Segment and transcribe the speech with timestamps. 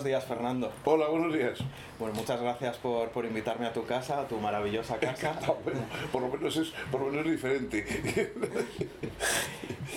[0.00, 0.72] Buenos días, Fernando.
[0.86, 1.58] Hola, buenos días.
[1.98, 5.34] Bueno, muchas gracias por, por invitarme a tu casa, a tu maravillosa casa.
[5.64, 5.80] bueno,
[6.10, 8.32] por lo menos es, por lo menos es diferente.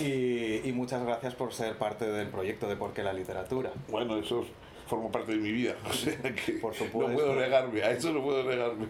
[0.02, 3.70] y, y, muchas gracias por ser parte del proyecto de Por qué la literatura.
[3.88, 4.44] Bueno, eso
[4.86, 7.08] forma parte de mi vida, o sea que por supuesto.
[7.08, 8.88] no puedo negarme, a eso no puedo negarme.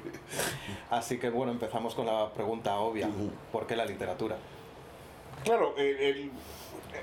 [0.90, 3.08] Así que bueno, empezamos con la pregunta obvia,
[3.52, 4.36] ¿por qué la literatura?
[5.44, 6.32] Claro, el,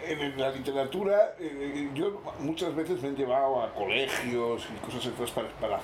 [0.05, 5.31] en la literatura, eh, yo muchas veces me he llevado a colegios y cosas así
[5.33, 5.79] para, para,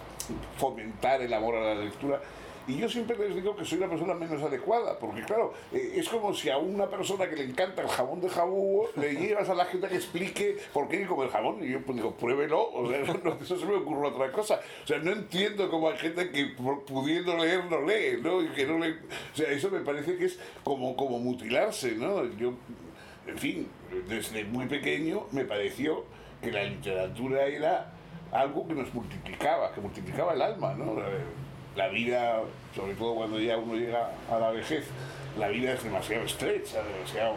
[0.58, 2.20] fomentar el amor a la lectura.
[2.68, 6.10] Y yo siempre les digo que soy la persona menos adecuada, porque claro, eh, es
[6.10, 9.56] como si a una persona que le encanta el jabón de jabón le llevas a
[9.56, 11.64] la gente que explique por qué que comer jabón.
[11.64, 14.60] Y yo pues digo, pruébelo, o sea, no, eso se me ocurre otra cosa.
[14.84, 16.48] O sea, no entiendo cómo hay gente que
[16.86, 18.44] pudiendo leer no lee, ¿no?
[18.44, 18.92] Y que no le...
[18.92, 22.26] O sea, eso me parece que es como, como mutilarse, ¿no?
[22.36, 22.54] Yo
[23.28, 23.68] en fin,
[24.08, 26.06] desde muy pequeño me pareció
[26.42, 27.92] que la literatura era
[28.32, 30.96] algo que nos multiplicaba, que multiplicaba el alma, ¿no?
[31.76, 32.42] La vida,
[32.76, 34.88] sobre todo cuando ya uno llega a la vejez,
[35.38, 37.36] la vida es demasiado estrecha, demasiado...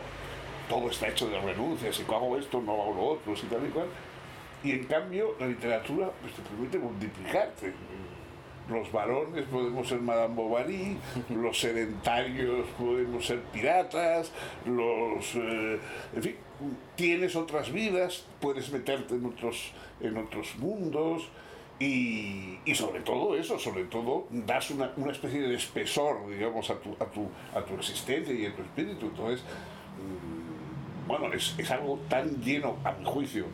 [0.69, 3.71] Todo está hecho de renuncias, si hago esto, no hago lo otro, y tal y
[3.71, 3.87] cual.
[4.63, 7.73] Y en cambio, la literatura pues, te permite multiplicarte
[8.71, 10.97] los varones podemos ser Madame Bovary,
[11.31, 14.33] los sedentarios podemos ser piratas,
[14.65, 15.35] los...
[15.35, 15.79] Eh,
[16.15, 16.37] en fin,
[16.95, 21.29] tienes otras vidas, puedes meterte en otros, en otros mundos
[21.79, 27.07] y, sobre todo eso, sobre todo das una, especie de espesor, digamos, a tu, a
[27.07, 29.07] tu, a tu existencia y a tu espíritu.
[29.07, 29.43] Entonces,
[29.97, 33.47] mm, bueno, es, es algo tan lleno, a mi juicio,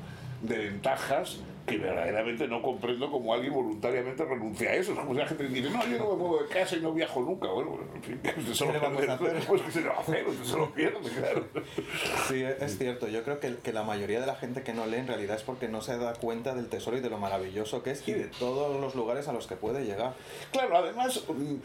[0.43, 4.93] de ventajas que verdaderamente no comprendo cómo alguien voluntariamente renuncia a eso.
[4.93, 6.93] Es como si la gente dice, no, yo no me muevo de casa y no
[6.93, 7.49] viajo nunca.
[7.49, 9.17] Bueno, en fin, usted se lo pierde.
[9.47, 11.47] Pues que se lo va a hacer, usted se lo pierde, claro.
[12.29, 13.09] Sí, es cierto.
[13.09, 15.43] Yo creo que, que, la mayoría de la gente que no lee en realidad es
[15.43, 18.27] porque no se da cuenta del tesoro y de lo maravilloso que es y de
[18.27, 20.15] todos los lugares a los que puede llegar.
[20.53, 21.25] Claro, además...
[21.29, 21.57] Mm,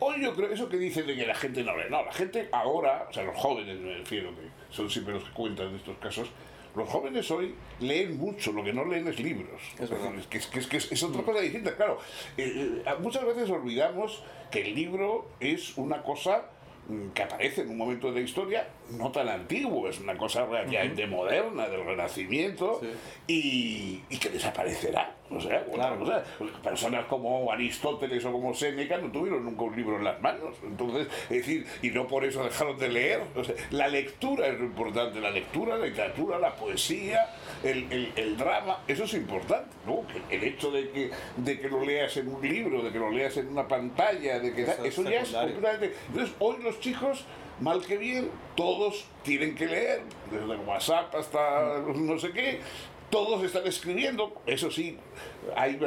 [0.00, 2.48] hoy yo creo, eso que dicen de que la gente no lee, no, la gente
[2.52, 5.96] ahora, o sea, los jóvenes me refiero, que son siempre los que cuentan de estos
[5.98, 6.28] casos,
[6.74, 9.60] los jóvenes hoy leen mucho, lo que no leen es libros.
[9.78, 9.90] Es,
[10.26, 11.76] que, es, que es, otra cosa distinta.
[11.76, 11.98] Claro,
[12.36, 16.46] eh, eh, muchas veces olvidamos que el libro es una cosa
[16.88, 20.46] mm, que aparece en un momento de la historia no tan antiguo, es una cosa
[20.46, 22.80] relativamente moderna, del Renacimiento,
[23.26, 25.14] y, y, que desaparecerá.
[25.30, 25.64] O sea,
[26.62, 30.56] personas como Aristóteles o como Séneca no tuvieron nunca un libro en las manos.
[30.62, 33.22] Entonces, es decir, y no por eso dejaron de leer.
[33.70, 37.26] la lectura es lo importante, la lectura, la literatura, la poesía,
[37.62, 39.70] el, el, drama, eso es importante.
[39.86, 40.04] ¿no?
[40.30, 43.36] El hecho de que, de que lo leas en un libro, de que lo leas
[43.38, 45.94] en una pantalla, de que eso, ya es completamente.
[46.08, 47.24] Entonces, hoy los chicos
[47.60, 52.60] mal que bien, todos tienen que leer, desde WhatsApp hasta no sé qué,
[53.10, 54.98] todos están escribiendo, eso sí,
[55.56, 55.78] hay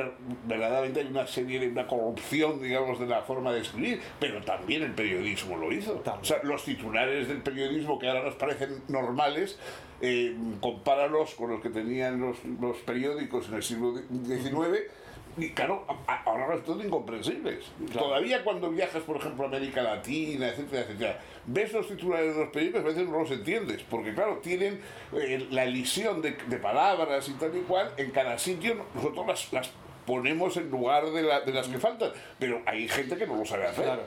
[0.45, 4.83] verdaderamente hay una serie de una corrupción, digamos, de la forma de escribir, pero también
[4.83, 6.01] el periodismo lo hizo.
[6.05, 9.57] O sea, los titulares del periodismo que ahora nos parecen normales,
[10.01, 14.91] eh, compáralos con los que tenían los, los periódicos en el siglo XIX
[15.37, 15.85] y claro,
[16.25, 17.65] ahora resultan incomprensibles.
[17.93, 22.49] Todavía cuando viajas, por ejemplo, a América Latina, etcétera, etcétera, ves los titulares de los
[22.49, 24.81] periódicos, a veces no los entiendes, porque claro, tienen
[25.13, 29.71] eh, la elisión de, palabras y tal y cual, en cada sitio nosotros las, las
[30.05, 33.67] ponemos en lugar de, de, las que faltan, pero hay gente que no lo sabe
[33.67, 33.99] hacer.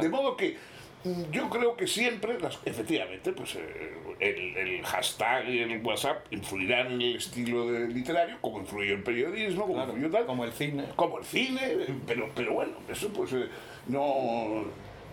[0.00, 0.56] De modo que
[1.30, 6.92] yo creo que siempre, las, efectivamente, pues eh, el, el, hashtag y el WhatsApp influirán
[6.92, 10.26] en el estilo de literario, como influyó el periodismo, como influyó tal.
[10.26, 10.84] Como el cine.
[10.94, 11.60] Como el cine,
[12.06, 13.48] pero, pero bueno, eso pues eh,
[13.88, 14.64] no...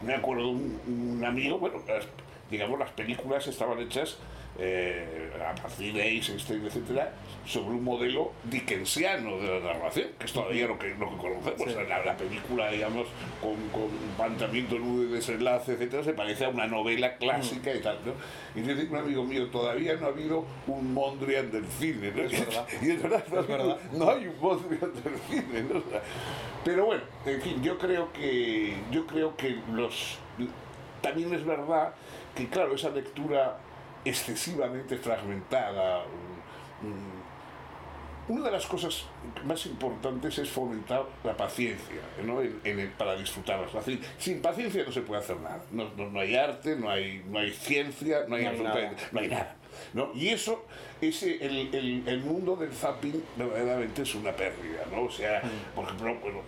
[0.02, 1.82] Me acuerdo un, un amigo, bueno,
[2.50, 4.18] digamos, las películas estaban hechas
[4.62, 7.14] eh, a partir de Eisenstein, etcétera,
[7.46, 11.88] sobre un modelo dickensiano de la narración, que es todavía lo que, lo que conocemos.
[11.88, 13.08] La, película, digamos,
[13.40, 17.80] con, con un planteamiento nudo y desenlace, etcétera, se parece a una novela clásica y
[17.80, 18.00] tal.
[18.06, 18.14] ¿no?
[18.54, 22.12] Y dice un amigo mío, todavía no ha habido un Mondrian del cine.
[22.12, 22.24] ¿no?
[22.24, 22.68] Es verdad.
[22.82, 25.62] Y es verdad, no, hay un Mondrian del cine.
[25.74, 25.82] ¿no?
[26.66, 30.18] pero bueno, en fin, yo creo que, yo creo que los
[31.02, 31.94] también es verdad
[32.36, 33.58] que, claro, esa lectura
[34.06, 36.04] excesivamente fragmentada.
[38.28, 39.06] Una de las cosas
[39.44, 42.42] más importantes es fomentar la paciencia ¿no?
[42.42, 43.72] en, para disfrutarlas.
[44.20, 45.64] Sin paciencia no se puede hacer nada.
[45.72, 48.94] No, no, hay arte, no hay, no hay ciencia, no hay, nada.
[49.12, 49.56] No hay nada.
[49.94, 50.12] ¿no?
[50.14, 50.64] Y eso,
[51.02, 54.84] ese, el, el, el, mundo del zapping verdaderamente es una pérdida.
[54.92, 55.06] ¿no?
[55.06, 55.76] O sea, mm.
[55.76, 56.42] por ejemplo, bueno,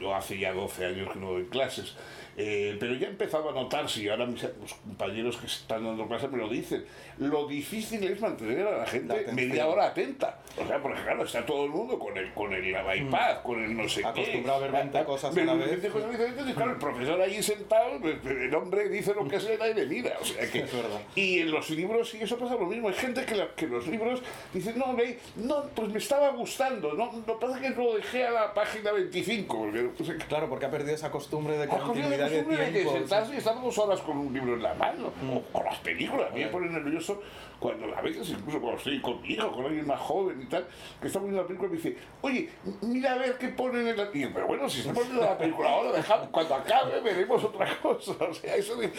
[0.00, 1.94] yo hace ya 12 años que no doy clases
[2.40, 6.06] Eh, pero ya he empezado a notar, si ahora mis, los compañeros que están dando
[6.06, 6.84] clase me lo dicen,
[7.18, 10.38] lo difícil es mantener a la gente media hora atenta.
[10.56, 13.76] O sea, porque claro, está todo el mundo con el, con el iPad, con el
[13.76, 14.06] no sé qué.
[14.06, 15.68] Acostumbrado a ver 20 cosas a la vez.
[15.70, 19.40] 20 cosas diferentes, y claro, el profesor ahí sentado, pues, el hombre dice lo que
[19.40, 20.16] sea y de mira.
[20.20, 21.00] O sea que, Es verdad.
[21.16, 22.88] y en los libros, sí, eso pasa lo mismo.
[22.88, 24.22] Hay gente que, la- que los libros
[24.54, 26.92] dicen, no, ve, no, pues me estaba gustando.
[26.92, 29.58] No, lo que pasa es que lo dejé a la página 25.
[29.58, 32.92] Porque, pues, Claro, porque ha perdido esa costumbre de la continuidad costumbre de que tiempo.
[32.92, 35.36] sentarse y estar dos horas con un libro en la mano, Mm.
[35.36, 36.30] o con las películas.
[36.30, 37.22] A mí me pone nervioso
[37.58, 40.66] cuando a veces, incluso cuando estoy con mi hijo, con alguien más joven y tal,
[41.00, 42.48] que está viendo la película y me dice, oye,
[42.82, 44.08] mira a ver qué ponen en la.
[44.14, 47.66] Y yo, pero bueno, si está poniendo la película ahora, dejad- cuando acabe veremos otra
[47.80, 48.12] cosa.
[48.28, 48.90] O sea, eso de.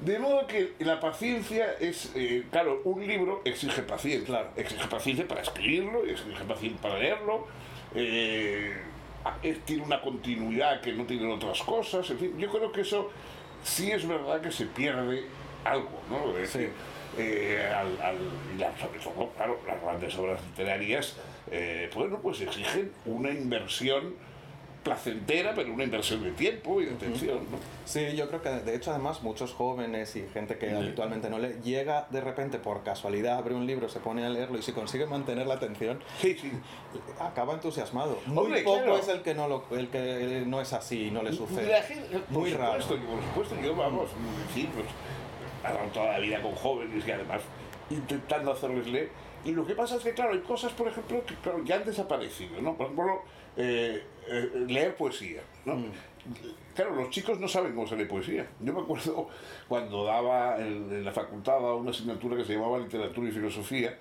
[0.00, 4.24] De modo que la paciencia es, eh, claro, un libro exige paciencia.
[4.26, 4.50] Claro.
[4.54, 7.46] Exige paciencia para escribirlo, exige paciencia para leerlo.
[7.96, 8.97] eh, es-
[9.64, 12.08] tiene una continuidad que no tienen otras cosas.
[12.10, 13.10] En fin, yo creo que eso
[13.62, 15.24] sí es verdad que se pierde
[15.64, 16.36] algo, ¿no?
[16.38, 16.70] Es decir,
[17.18, 21.16] eh, al, al- la- sobre todo, claro, las grandes obras literarias,
[21.50, 24.14] eh, bueno, pues exigen una inversión
[24.88, 27.58] placentera, pero una inversión de tiempo y de atención, ¿no?
[27.84, 31.56] Sí, yo creo que de hecho además muchos jóvenes y gente que habitualmente no lee,
[31.62, 35.06] llega de repente por casualidad, abre un libro, se pone a leerlo y si consigue
[35.06, 36.50] mantener la atención, Sí, sí.
[37.20, 38.18] acaba entusiasmado.
[38.26, 38.98] Muy Hombre, poco claro.
[38.98, 41.70] es el que no lo, el que no es así, no le sucede.
[41.70, 42.80] La gente- por Muy raro.
[42.80, 44.08] supuesto, Por supuesto, yo, vamos,
[44.54, 44.86] sí, pues,
[45.92, 47.42] toda la vida con jóvenes y además
[47.90, 49.10] intentando hacerles leer.
[49.44, 51.84] Y lo que pasa es que, claro, hay cosas, por ejemplo, que claro, ya han
[51.84, 52.76] desaparecido, ¿no?
[52.76, 53.22] Por ejemplo,
[53.56, 55.76] eh, eh, leer poesía, ¿no?
[55.76, 55.92] Mm.
[56.74, 58.46] Claro, los chicos no saben cómo se lee poesía.
[58.60, 59.28] Yo me acuerdo
[59.66, 63.96] cuando daba en, en la facultad daba una asignatura que se llamaba Literatura y Filosofía,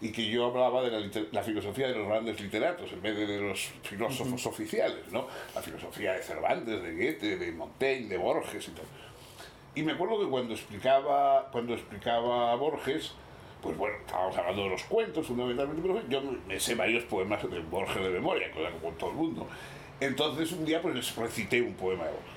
[0.00, 3.26] y que yo hablaba de la, la filosofía de los grandes literatos en vez de,
[3.26, 5.26] de los filósofos oficiales, ¿no?
[5.54, 8.84] La filosofía de Cervantes, de Goethe, de Montaigne, de Borges y tal.
[9.74, 13.12] Y me acuerdo que cuando explicaba, cuando explicaba a Borges,
[13.64, 17.60] pues bueno, estábamos hablando de los cuentos fundamentalmente, pero yo me, sé varios poemas de
[17.60, 19.48] Borges de memoria, cosa como todo el mundo.
[20.00, 22.34] Entonces un día pues les recité un poema de Borges.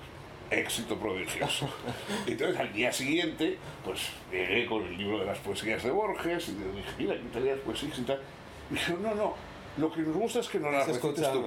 [0.50, 1.70] Éxito prodigioso.
[2.28, 6.52] Entonces al día siguiente, pues llegué con el libro de las poesías de Borges y
[6.54, 8.22] le dije, mira, te leas poesías y tal.
[8.72, 9.36] Y dijeron, no, no,
[9.78, 11.44] lo que nos gusta es que no las Es recites tú.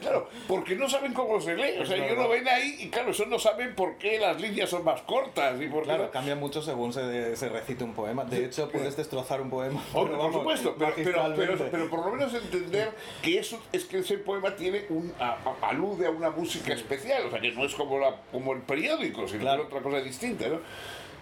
[0.00, 1.78] Claro, porque no saben cómo se lee.
[1.80, 4.70] O sea, ellos lo ven ahí y claro, eso no saben por qué las líneas
[4.70, 8.24] son más cortas y por Claro, no- cambia mucho según se, se recite un poema.
[8.24, 9.82] De hecho, puedes destrozar un poema.
[9.92, 12.92] Hombre, por vamos, supuesto, pero, pero, pero, pero por lo menos entender
[13.22, 17.26] que eso es que ese poema tiene un a- a- alude a una música especial,
[17.26, 19.64] o sea que no es como la como el periódico, sino Claro.
[19.64, 20.60] otra cosa distinta, ¿no?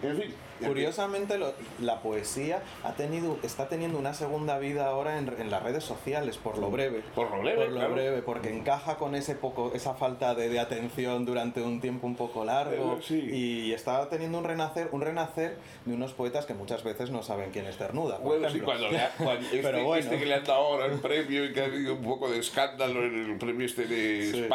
[0.08, 0.34] En fin.
[0.66, 5.62] Curiosamente, lo- la poesía ha tenido, está teniendo una segunda vida ahora en, en las
[5.62, 7.02] redes sociales, por lo breve.
[7.14, 7.94] Por lo breve, Por lo claro.
[7.94, 12.16] breve, porque encaja con ese poco, esa falta de, de atención durante un tiempo un
[12.16, 12.94] poco largo.
[12.98, 13.20] Eh, sí.
[13.32, 17.50] Y está teniendo un renacer, un renacer de unos poetas que muchas veces no saben
[17.50, 18.18] quién es Cernuda.
[18.18, 20.04] por Bueno, sí, cuando, le ha- cuando este, Pero bueno.
[20.04, 22.38] este que le han dado ahora el premio y que ha habido un poco de
[22.38, 24.44] escándalo en el premio este de Sí.
[24.44, 24.48] Y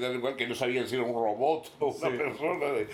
[0.00, 2.16] tal, igual que no sabían si era un robot o una Sí.
[2.16, 2.66] persona.
[2.66, 2.88] de-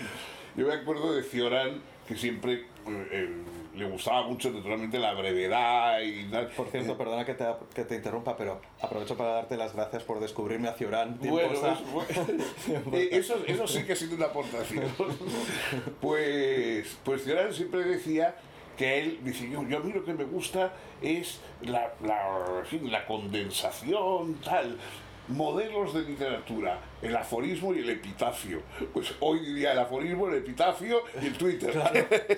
[0.55, 3.29] Yo me acuerdo de Cioran, que siempre eh,
[3.75, 6.47] le gustaba mucho naturalmente la brevedad y tal.
[6.47, 10.19] Por cierto, perdona que te, que te interrumpa, pero aprovecho para darte las gracias por
[10.19, 11.17] descubrirme a Ciorán.
[11.21, 12.17] Bueno, es-
[12.93, 14.85] eh, eso, eso sí que ha sido una aportación.
[16.01, 18.35] Pues, pues Cioran siempre decía
[18.77, 22.65] que él, dice, yo, yo a mí lo que me gusta es la, la, en
[22.65, 24.77] fin, la condensación, tal.
[25.31, 28.61] Modelos de literatura, el aforismo y el epitafio.
[28.93, 31.73] Pues hoy diría el aforismo, el epitafio y el Twitter.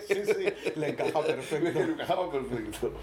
[0.07, 1.79] Sí, sí, le encaja perfecto.
[1.79, 2.93] Me encajaba perfecto.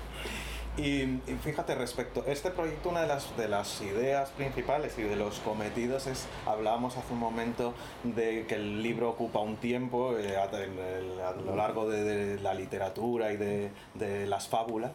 [0.76, 5.02] Y, y fíjate, respecto a este proyecto, una de las, de las ideas principales y
[5.02, 7.74] de los cometidos es, hablábamos hace un momento
[8.04, 12.40] de que el libro ocupa un tiempo eh, a, el- a lo largo de, de
[12.40, 14.92] la literatura y de, de las fábulas,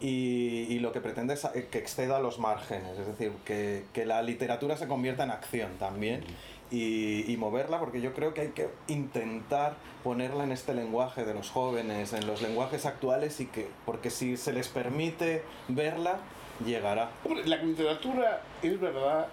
[0.00, 4.04] y, y lo que pretende es eh, que exceda los márgenes, es decir, que, que
[4.06, 6.22] la literatura se convierta en acción también.
[6.70, 11.32] Y, y moverla porque yo creo que hay que intentar ponerla en este lenguaje de
[11.32, 16.18] los jóvenes, en los lenguajes actuales y que porque si se les permite verla
[16.64, 17.10] llegará.
[17.24, 19.28] Hombre, la literatura es verdad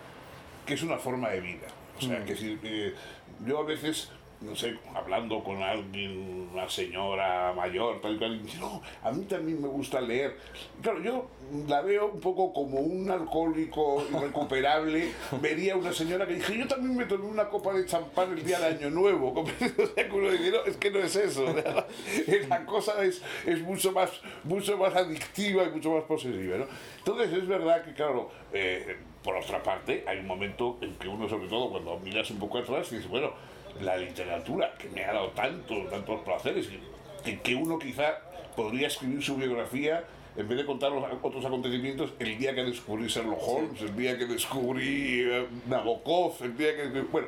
[0.66, 1.68] que es una forma de vida.
[1.98, 2.26] O sea, Mm.
[2.26, 2.94] que si, eh,
[3.46, 4.10] yo a veces,
[4.44, 9.12] no sé, hablando con alguien, una señora mayor, tal y cual, y dice, no, a
[9.12, 10.38] mí también me gusta leer.
[10.78, 11.28] Y claro, yo
[11.68, 15.12] la veo un poco como un alcohólico irrecuperable.
[15.42, 18.60] Vería una señora que dije, yo también me tomé una copa de champán el día
[18.60, 19.34] de Año Nuevo.
[19.44, 21.46] O sea, que uno dice, no, es que no es eso.
[21.54, 21.88] ¿verdad?
[22.50, 24.10] La cosa es, es mucho, más,
[24.44, 26.58] mucho más adictiva y mucho más posesiva.
[26.58, 26.66] ¿no?
[27.00, 31.28] Entonces es verdad que, claro, eh, por otra parte, hay un momento en que uno,
[31.30, 33.32] sobre todo cuando miras un poco atrás, dice, bueno,
[33.82, 36.70] la literatura que me ha dado tanto, tantos placeres,
[37.24, 38.20] que, que uno quizá
[38.56, 40.04] podría escribir su biografía
[40.36, 44.18] en vez de contar los otros acontecimientos, el día que descubrí Sherlock Holmes, el día
[44.18, 47.02] que descubrí eh, Nabokov, el día que...
[47.02, 47.28] Bueno,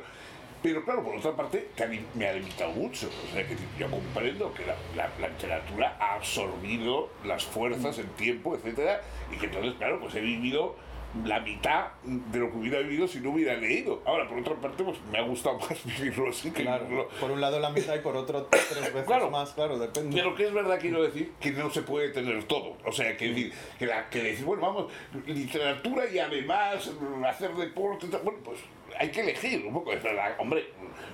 [0.63, 1.69] pero claro, por otra parte,
[2.15, 3.07] me ha limitado mucho.
[3.07, 4.75] O sea, que yo comprendo que la,
[5.19, 10.21] la, literatura ha absorbido las fuerzas, el tiempo, etcétera, y que entonces, claro, pues he
[10.21, 10.75] vivido
[11.23, 14.01] la mitad de lo que hubiera vivido si no hubiera leído.
[14.05, 17.39] Ahora, por otra parte, pues me ha gustado más vivirlo así que claro, Por un
[17.39, 20.15] lado la mitad y por otro tres veces más, claro, depende.
[20.15, 22.75] Pero que es verdad, quiero decir, que no se puede tener todo.
[22.85, 24.91] O sea, que, decir, que, la, que decir, bueno, vamos,
[25.25, 26.91] literatura y además
[27.27, 28.59] hacer deporte, bueno, pues
[28.99, 29.93] hay que elegir un poco.
[29.93, 30.69] Es verdad, hombre,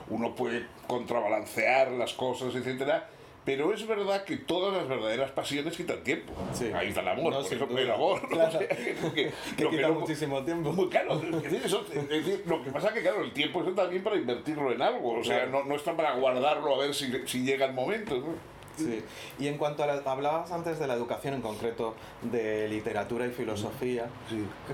[0.09, 3.07] uno puede contrabalancear las cosas, etcétera
[3.43, 6.33] pero es verdad que todas las verdaderas pasiones quitan tiempo.
[6.75, 8.29] Ahí está el amor, por eso el amor.
[8.29, 8.59] Claro.
[9.15, 10.71] que, quita muchísimo tiempo.
[10.71, 11.19] Muy claro.
[11.43, 14.81] Es decir, lo que pasa es que, claro, el tiempo es también para invertirlo en
[14.81, 15.19] algo.
[15.19, 18.17] O sea, no, no está para guardarlo a ver si, si llega el momento.
[18.17, 18.51] ¿no?
[18.77, 19.03] Sí.
[19.39, 23.31] Y en cuanto a la, hablabas antes de la educación, en concreto de literatura y
[23.31, 24.07] filosofía,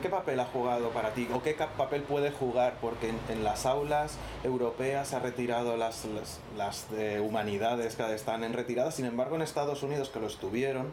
[0.02, 1.28] ¿qué, papel ha jugado para ti?
[1.34, 2.76] ¿O qué papel puede jugar?
[2.82, 8.44] Porque en, las aulas europeas se ha retirado las, las, las de humanidades que están
[8.44, 10.92] en retirada, sin embargo en Estados Unidos que lo estuvieron,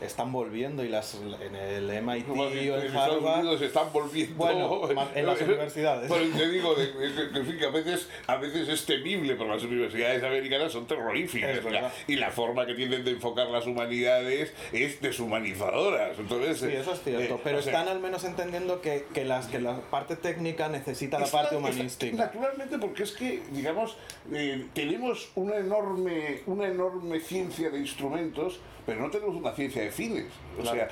[0.00, 4.34] están volviendo y las en el MIT o en, Harvard se están volviendo.
[4.36, 6.10] bueno en las universidades.
[6.10, 10.86] pero te digo que, a veces a veces es temible porque las universidades americanas son
[10.86, 11.60] terroríficas
[12.08, 17.02] y la forma que tienen de enfocar las humanidades es deshumanizadoras entonces sí eso es
[17.02, 21.18] cierto eh, pero están al menos entendiendo que, que, las que la parte técnica necesita
[21.18, 22.16] la parte humanística.
[22.16, 23.96] naturalmente porque es que digamos
[24.32, 29.90] eh, tenemos una enorme una enorme ciencia de instrumentos pero no tenemos una ciencia de
[29.90, 30.26] fines.
[30.60, 30.88] O sea,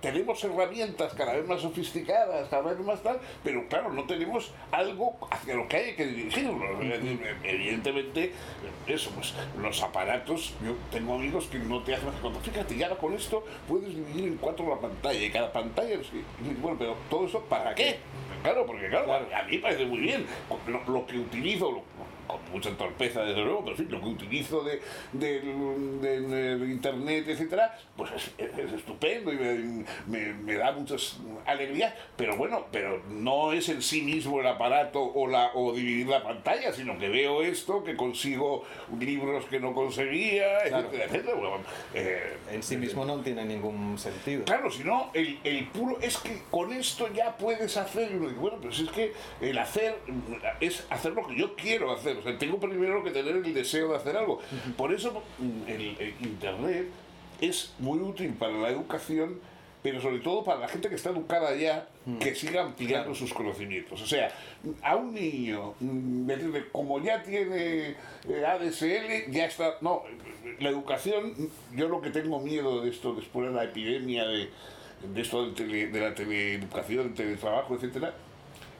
[0.00, 5.16] tenemos herramientas cada vez más sofisticadas, cada vez más tal, pero claro, no tenemos algo
[5.30, 6.56] hacia lo que hay que dirigirnos.
[7.42, 8.32] Evidentemente,
[8.86, 13.12] eso, pues los aparatos, yo tengo amigos que no te hacen cuando fíjate, ya con
[13.14, 15.98] esto puedes dividir en cuatro la pantalla y cada pantalla,
[16.60, 17.98] bueno, pero todo eso, ¿para qué?
[18.42, 20.26] Claro, porque claro, a mí me parece muy bien.
[20.86, 21.82] Lo, que utilizo, lo,
[22.26, 24.80] con mucha torpeza desde luego, pero en fin, lo que utilizo de,
[25.12, 29.36] de, internet, etcétera, pues es, estupendo y
[30.06, 35.02] me, me, da muchas alegrías, pero bueno, pero no es en sí mismo el aparato
[35.02, 38.64] o, la, o dividir la pantalla, sino que veo esto, que consigo
[38.98, 41.36] libros que no conseguía, etcétera, etcétera.
[41.94, 44.44] Eh, en sí mismo no tiene ningún sentido.
[44.44, 48.90] Claro, sino el, el puro, es que con esto ya puedes hacer, bueno, pero es
[48.90, 49.98] que el hacer
[50.60, 54.16] es hacer lo que yo quiero hacer tengo primero que tener el deseo de hacer
[54.16, 54.40] algo.
[54.76, 56.86] Por eso mm, el, Internet
[57.40, 59.40] es muy útil para la educación,
[59.82, 62.18] pero sobre todo para la gente que está educada ya, mm.
[62.18, 64.00] que siga ampliando sus conocimientos.
[64.02, 64.30] O sea,
[64.82, 66.30] a un niño, mm,
[66.72, 67.94] como ya tiene
[68.28, 69.76] eh, ADSL, ya está...
[69.80, 70.02] No,
[70.60, 71.34] la educación,
[71.74, 74.48] yo lo que tengo miedo de esto después de la epidemia de,
[75.12, 78.14] de esto de, de la teleeducación, del teletrabajo, etcétera,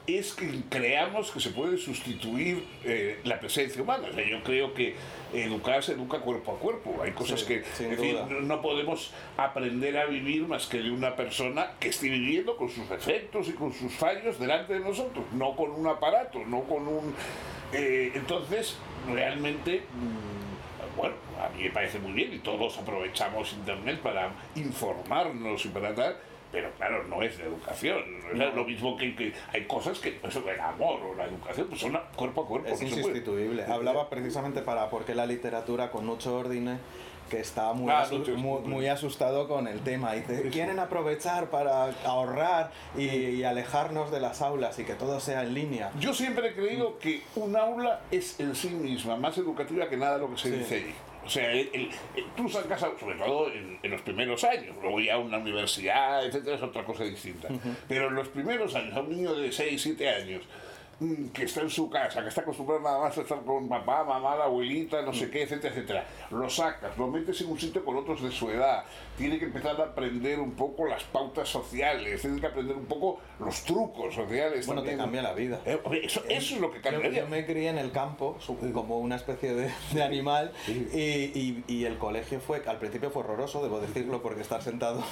[0.07, 4.07] es que creamos que se puede sustituir eh, la presencia humana.
[4.09, 4.95] O sea, yo creo que
[5.33, 7.01] educar se educa cuerpo a cuerpo.
[7.03, 7.63] Hay cosas que
[8.41, 12.89] no podemos aprender a vivir más que de una persona que esté viviendo con sus
[12.89, 17.13] efectos y con sus fallos delante de nosotros, no con un aparato, no con un...
[17.73, 18.77] Eh, entonces,
[19.11, 19.83] realmente...
[20.97, 25.93] bueno, a mí me parece muy bien y todos aprovechamos Internet para informarnos y para
[25.93, 26.17] tal,
[26.51, 28.03] pero claro, no es de educación.
[28.33, 31.97] Es lo mismo que, hay cosas que, eso, el amor o la educación, pues son
[32.15, 32.69] cuerpo a cuerpo.
[32.69, 33.63] Es insustituible.
[33.65, 36.79] Hablaba precisamente para por qué la literatura con mucho orden
[37.29, 38.07] que está muy, ah,
[38.65, 40.15] muy, asustado con el tema.
[40.15, 45.53] y quieren aprovechar para ahorrar y, alejarnos de las aulas y que todo sea en
[45.53, 45.91] línea.
[45.99, 50.17] Yo siempre he creído que un aula es en sí misma más educativa que nada
[50.17, 50.95] lo que se dice ahí.
[51.25, 51.51] O sea,
[52.37, 56.85] tú sacas, sobre todo en, los primeros años, luego ya una universidad, etcétera, es otra
[56.85, 57.49] cosa distinta.
[57.87, 60.43] Pero en los primeros años, a un niño de 6, 7 años,
[61.31, 64.35] que está en su casa, que está acostumbrado nada más a estar con papá, mamá,
[64.35, 66.05] la abuelita, no sé qué, etcétera, etcétera.
[66.31, 68.83] Lo sacas, lo metes en un sitio con otros de su edad.
[69.15, 73.19] Tiene que empezar a aprender un poco las pautas sociales, tiene que aprender un poco
[73.39, 74.65] los trucos sociales.
[74.65, 75.61] Bueno, te cambia la vida.
[75.65, 77.09] Eh, eso, eso, es lo que cambia.
[77.09, 78.37] Yo, yo, me crié en el campo
[78.73, 83.61] como una especie de, de animal y, y, el colegio fue, al principio fue horroroso,
[83.61, 85.03] debo decirlo, porque estar sentado.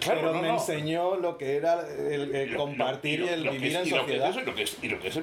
[0.00, 4.34] Claro, pero me enseñó lo que era el, compartir y, el vivir en sociedad.
[4.82, 5.17] y lo que es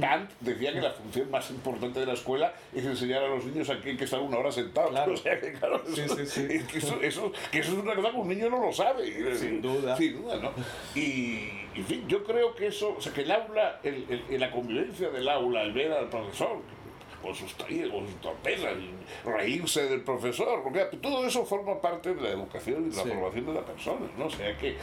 [0.00, 3.68] Kant decía que la función más importante de la escuela es enseñar a los niños
[3.70, 4.92] a que hay que estar una hora sentados.
[5.14, 8.72] O sea, que claro, eso, que eso, es una cosa que un niño no lo
[8.72, 9.36] sabe.
[9.36, 9.96] Sin duda.
[9.96, 10.50] Sin duda, ¿no?
[10.94, 15.10] Y, en fin, yo creo que eso, o sea, que el aula, el, la convivencia
[15.10, 16.58] del aula, el ver al profesor,
[17.22, 18.74] con sus con sus torpezas,
[19.24, 23.46] reírse del profesor, porque todo eso forma parte de la educación y de la formación
[23.46, 24.26] de la persona, ¿no?
[24.26, 24.76] O sea que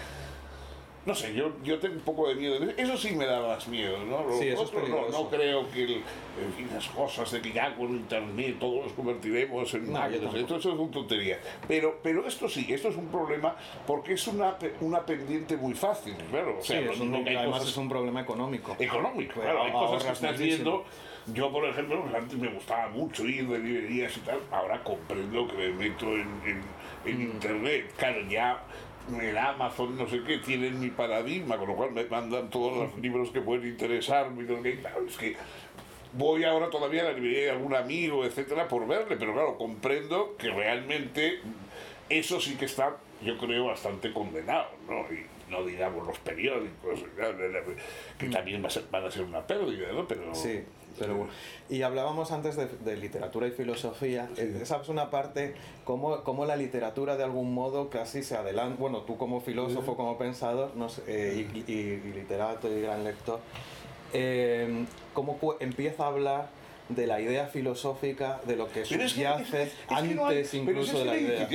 [1.04, 2.58] no sé, yo, yo tengo un poco de miedo.
[2.78, 4.32] Eso sí me da más miedo, ¿no?
[4.38, 7.76] sí, eso es no, no, creo que el, en fin, las cosas de que ya
[7.76, 10.34] con internet todos nos convertiremos en máquinas.
[10.36, 11.40] Esto, eso es una tontería.
[11.68, 13.56] Pero, pero esto sí, esto es un problema
[13.88, 16.60] porque es una, una pendiente muy fácil, claro.
[16.60, 18.76] O sea, sí, es un, además es un problema económico.
[18.78, 19.64] Económico, claro.
[19.64, 20.86] Hay cosas que estás viendo.
[21.34, 24.40] Yo, por ejemplo, pues antes me gustaba mucho ir de librerías y tal.
[24.52, 26.62] Ahora comprendo que me meto en, en,
[27.06, 27.22] en mm.
[27.22, 27.94] internet.
[27.96, 28.64] Claro, ya
[29.20, 32.98] el Amazon, no sé qué, tienen mi paradigma, con lo cual me mandan todos los
[33.00, 34.44] libros que pueden interesarme.
[35.08, 35.36] es que
[36.14, 40.36] voy ahora todavía a la librería de algún amigo, etcétera, por verle, pero claro, comprendo
[40.38, 41.40] que realmente
[42.10, 45.02] eso sí que está, yo creo, bastante condenado, ¿no?
[45.14, 47.00] Y no digamos los periódicos,
[48.18, 50.08] que también van a ser una pérdida, ¿no?
[50.08, 50.64] Pero, sí.
[51.00, 51.32] Pero bueno.
[51.70, 54.30] Y hablábamos antes de, literatura y filosofía.
[54.38, 58.78] Eh, esa es una parte, cómo, cómo, la literatura de algún modo casi se adelanta.
[58.80, 63.40] Bueno, tú como filósofo, como pensador no eh, y, literato y gran lector,
[64.14, 66.61] eh, cómo empieza a hablar
[66.96, 71.48] de la idea filosófica, de lo que subyace antes incluso de la idea.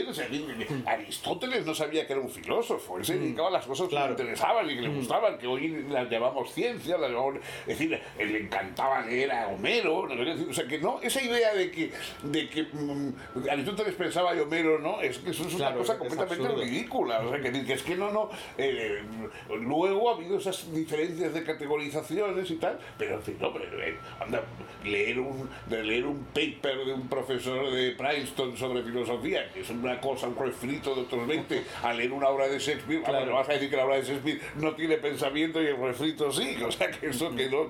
[0.86, 3.20] Aristóteles no sabía que era un filósofo, él se mm.
[3.20, 4.96] dedicaba a las cosas que le interesaban y que le mm.
[4.96, 10.00] gustaban, que hoy las llamamos ciencia, las llamamos, es decir, le encantaba leer a Homero,
[10.00, 13.12] o sea que no, esa idea de que, de que mm,
[13.50, 17.40] Aristóteles pensaba y Homero no, es que eso es una cosa completamente ridícula, o sea
[17.40, 19.02] que, es que no, no, eh,
[19.48, 23.96] luego ha habido esas diferencias de categorizaciones y tal, pero en fin, no, pero, eh,
[24.20, 24.42] anda,
[24.84, 25.18] leer
[25.66, 30.28] de leer un paper de un profesor de Princeton sobre filosofía, que es una cosa,
[30.28, 33.34] un refrito de otros 20, a leer una obra de Shakespeare, claro.
[33.34, 36.56] vas a decir que la obra de Shakespeare no tiene pensamiento y el refrito sí,
[36.66, 37.66] o sea que eso que no...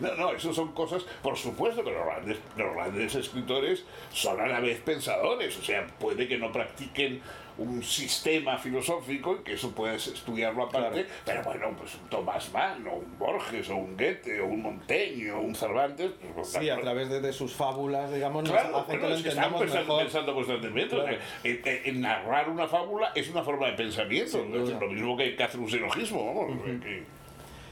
[0.00, 4.46] No, no, eso son cosas, por supuesto que los grandes, los grandes escritores son a
[4.46, 7.20] la vez pensadores, o sea, puede que no practiquen
[7.60, 12.86] un sistema filosófico y que eso puedes estudiarlo aparte, pero bueno, pues un Tomás Mann
[12.86, 16.10] o un Borges o un Goethe o un Montaigne o un Cervantes.
[16.34, 20.34] Pues, sí, a través de, sus fábulas, digamos, nos hacen que lo entendamos pensando, pensando
[20.34, 20.96] constantemente.
[21.44, 25.60] en, narrar una fábula es una forma de pensamiento, es lo mismo que, que hacer
[25.60, 26.58] un silogismo, vamos.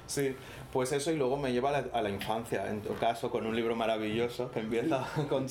[0.07, 0.35] Sí,
[0.73, 3.75] pues eso y luego me lleva a la, infancia, en tu caso, con un libro
[3.75, 5.47] maravilloso que empieza con,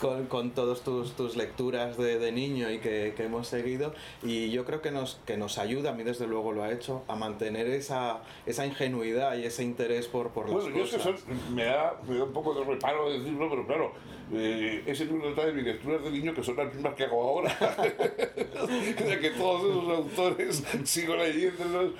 [0.00, 4.50] con, con todas tus, tus, lecturas de, de niño y que, que, hemos seguido y
[4.50, 7.16] yo creo que nos, que nos ayuda, a mí desde luego lo ha hecho, a
[7.16, 11.04] mantener esa, esa ingenuidad y ese interés por, por las bueno, cosas.
[11.04, 13.92] Yo es que me, da, me da un poco de reparo decirlo, pero claro,
[14.32, 17.22] eh, ese libro trata de mis lecturas de niño que son las mismas que hago
[17.22, 17.56] ahora.
[17.88, 21.92] de que todos esos autores sigo leyéndolos.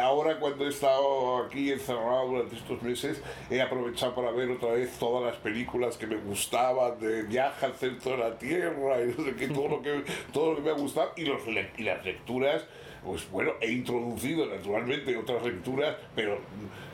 [0.00, 4.98] Ahora cuando he estado aquí encerrado durante estos meses, he aprovechado para ver otra vez
[4.98, 9.24] todas las películas que me gustaban, de Viaje al centro de la Tierra, y no
[9.24, 11.42] sé qué, todo lo que, todo lo que me ha gustado, y, los,
[11.76, 12.64] y las lecturas
[13.06, 16.38] pues bueno, he introducido naturalmente otras lecturas, pero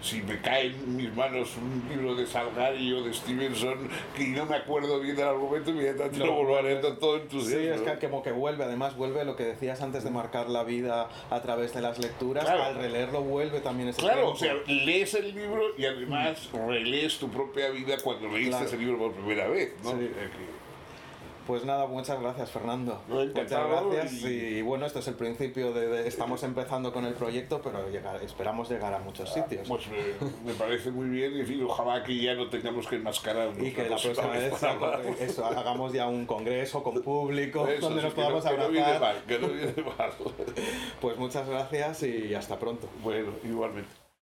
[0.03, 4.44] si me cae en mis manos un libro de Salgari o de Stevenson que no
[4.44, 7.61] me acuerdo bien del argumento, inmediatamente lo vuelvo a leer todo entusiasmo.
[7.61, 10.64] Sí, es que como que vuelve, además vuelve lo que decías antes de marcar la
[10.64, 15.14] vida a través de las lecturas, al releerlo vuelve también ese Claro, o sea, lees
[15.14, 19.72] el libro y además relees tu propia vida cuando leíste ese libro por primera vez,
[19.83, 19.92] ¿no?
[21.46, 23.00] Pues nada, muchas gracias Fernando.
[23.09, 24.62] muchas gracias y...
[24.62, 28.94] bueno, esto es el principio de, estamos empezando con el proyecto, pero llegar, esperamos llegar
[28.94, 29.68] a muchos ah, sitios.
[29.68, 29.87] Pues
[30.44, 33.50] me, parece muy bien y ojalá que ya no tengamos que enmascarar.
[33.61, 34.52] Y que la próxima vez
[35.20, 38.70] eso, hagamos ya un congreso con público donde nos podamos abrazar.
[38.70, 40.11] Que no viene mal, que no viene mal.
[41.00, 42.88] Pues muchas gracias y hasta pronto.
[43.02, 44.01] Bueno, igualmente.